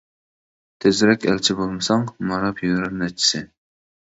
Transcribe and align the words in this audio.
تېزرەك 0.85 1.27
ئەلچى 1.31 1.57
بولمىساڭ، 1.59 2.07
ماراپ 2.33 2.63
يۈرەر 2.69 2.97
نەچچىسى. 3.05 3.45